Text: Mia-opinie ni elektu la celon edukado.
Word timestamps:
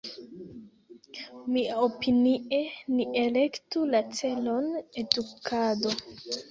Mia-opinie 1.57 2.61
ni 2.95 3.07
elektu 3.27 3.87
la 3.95 4.05
celon 4.19 4.71
edukado. 5.07 5.99